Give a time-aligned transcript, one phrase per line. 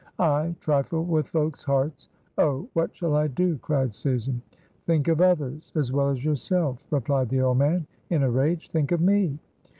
[0.17, 2.09] "I trifle with folks' hearts!
[2.39, 2.67] Oh!
[2.73, 4.41] what shall I do!" cried Susan.
[4.87, 8.69] "Think of others as well as yourself," replied the old man in a rage.
[8.71, 9.37] "Think of me."